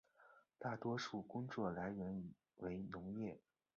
[0.57, 3.39] 大多数工作来源为农业。